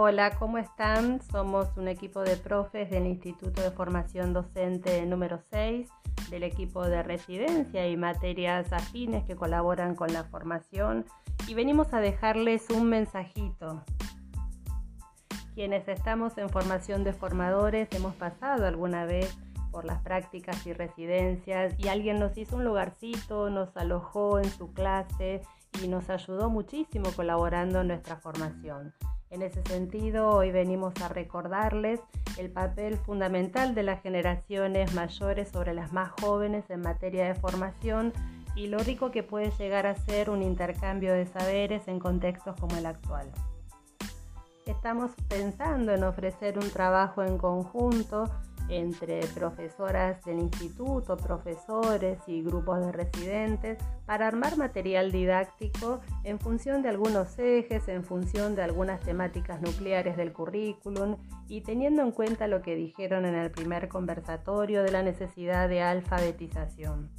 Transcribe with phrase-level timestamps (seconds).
[0.00, 1.20] Hola, ¿cómo están?
[1.22, 5.88] Somos un equipo de profes del Instituto de Formación Docente número 6,
[6.30, 11.04] del equipo de residencia y materias afines que colaboran con la formación
[11.48, 13.82] y venimos a dejarles un mensajito.
[15.56, 19.36] Quienes estamos en formación de formadores hemos pasado alguna vez
[19.72, 24.72] por las prácticas y residencias y alguien nos hizo un lugarcito, nos alojó en su
[24.72, 25.42] clase
[25.82, 28.94] y nos ayudó muchísimo colaborando en nuestra formación.
[29.30, 32.00] En ese sentido, hoy venimos a recordarles
[32.38, 38.12] el papel fundamental de las generaciones mayores sobre las más jóvenes en materia de formación
[38.56, 42.76] y lo rico que puede llegar a ser un intercambio de saberes en contextos como
[42.76, 43.30] el actual.
[44.64, 48.24] Estamos pensando en ofrecer un trabajo en conjunto
[48.68, 56.82] entre profesoras del instituto, profesores y grupos de residentes para armar material didáctico en función
[56.82, 61.16] de algunos ejes, en función de algunas temáticas nucleares del currículum
[61.48, 65.82] y teniendo en cuenta lo que dijeron en el primer conversatorio de la necesidad de
[65.82, 67.10] alfabetización.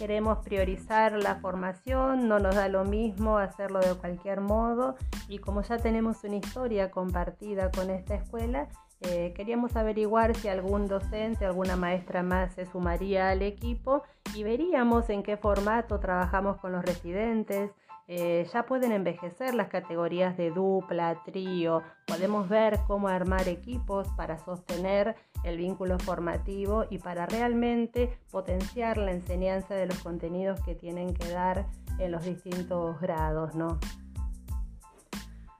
[0.00, 4.96] Queremos priorizar la formación, no nos da lo mismo hacerlo de cualquier modo
[5.28, 8.66] y como ya tenemos una historia compartida con esta escuela,
[9.02, 14.02] eh, queríamos averiguar si algún docente, alguna maestra más se sumaría al equipo
[14.34, 17.70] y veríamos en qué formato trabajamos con los residentes.
[18.12, 21.84] Eh, ya pueden envejecer las categorías de dupla, trío.
[22.08, 29.12] Podemos ver cómo armar equipos para sostener el vínculo formativo y para realmente potenciar la
[29.12, 31.68] enseñanza de los contenidos que tienen que dar
[32.00, 33.78] en los distintos grados, ¿no?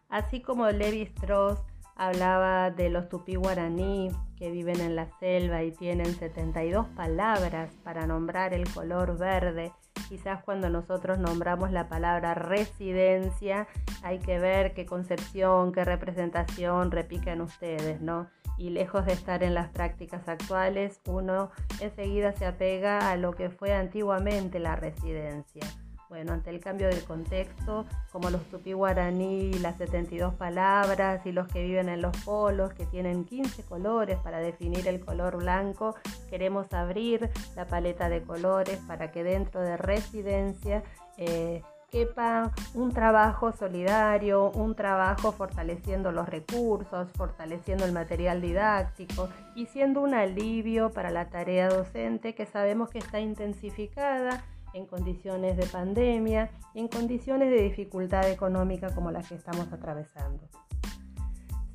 [0.09, 1.61] Así como Levi Strauss
[1.95, 8.09] hablaba de los tupí guaraní que viven en la selva y tienen 72 palabras para
[8.09, 9.73] nombrar el color verde.
[10.11, 13.69] Quizás cuando nosotros nombramos la palabra residencia,
[14.03, 18.28] hay que ver qué concepción, qué representación repican ustedes, ¿no?
[18.59, 23.50] Y lejos de estar en las prácticas actuales, uno enseguida se apega a lo que
[23.50, 25.62] fue antiguamente la residencia.
[26.10, 31.47] Bueno, ante el cambio del contexto, como los tupí guaraní, las 72 palabras y los
[31.47, 35.94] que viven en los polos, que tienen 15 colores para definir el color blanco,
[36.28, 40.82] queremos abrir la paleta de colores para que dentro de residencia
[41.16, 41.62] eh,
[41.93, 50.00] quepa un trabajo solidario, un trabajo fortaleciendo los recursos, fortaleciendo el material didáctico y siendo
[50.00, 54.44] un alivio para la tarea docente que sabemos que está intensificada
[54.75, 60.48] en condiciones de pandemia, en condiciones de dificultad económica como las que estamos atravesando.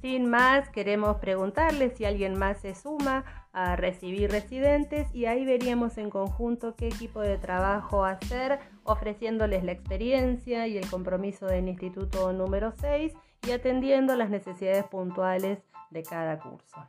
[0.01, 5.97] Sin más, queremos preguntarles si alguien más se suma a recibir residentes y ahí veríamos
[5.97, 12.33] en conjunto qué equipo de trabajo hacer, ofreciéndoles la experiencia y el compromiso del Instituto
[12.33, 13.13] número 6
[13.47, 15.57] y atendiendo las necesidades puntuales
[15.89, 16.85] de cada curso.